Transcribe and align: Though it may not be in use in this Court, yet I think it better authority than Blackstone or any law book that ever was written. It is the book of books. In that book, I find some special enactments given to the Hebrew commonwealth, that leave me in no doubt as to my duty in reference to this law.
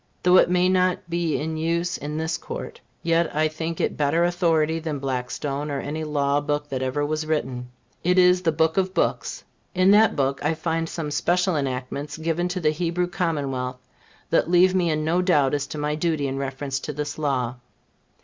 Though 0.23 0.37
it 0.37 0.49
may 0.49 0.67
not 0.67 1.07
be 1.11 1.37
in 1.39 1.57
use 1.57 1.95
in 1.95 2.17
this 2.17 2.35
Court, 2.39 2.81
yet 3.03 3.35
I 3.35 3.47
think 3.47 3.79
it 3.79 3.97
better 3.97 4.23
authority 4.23 4.79
than 4.79 4.97
Blackstone 4.97 5.69
or 5.69 5.79
any 5.79 6.03
law 6.03 6.41
book 6.41 6.69
that 6.69 6.81
ever 6.81 7.05
was 7.05 7.27
written. 7.27 7.69
It 8.03 8.17
is 8.17 8.41
the 8.41 8.51
book 8.51 8.77
of 8.77 8.95
books. 8.95 9.43
In 9.75 9.91
that 9.91 10.15
book, 10.15 10.43
I 10.43 10.55
find 10.55 10.89
some 10.89 11.11
special 11.11 11.55
enactments 11.55 12.17
given 12.17 12.47
to 12.47 12.59
the 12.59 12.71
Hebrew 12.71 13.05
commonwealth, 13.05 13.87
that 14.31 14.49
leave 14.49 14.73
me 14.73 14.89
in 14.89 15.05
no 15.05 15.21
doubt 15.21 15.53
as 15.53 15.67
to 15.67 15.77
my 15.77 15.93
duty 15.93 16.27
in 16.27 16.39
reference 16.39 16.79
to 16.79 16.93
this 16.93 17.19
law. 17.19 17.57